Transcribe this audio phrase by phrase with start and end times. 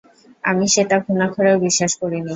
[0.43, 2.29] আমি সেটা ঘুনাক্ষুরেও বিশ্বাস করিনি।